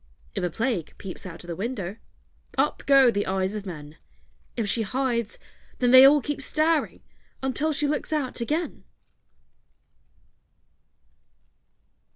[0.33, 1.97] If a Plague peeps out of the window,
[2.57, 3.97] Up go the eyes of men;
[4.57, 5.37] If she hides,
[5.77, 7.01] then they all keep staring
[7.43, 8.83] Until she looks out again.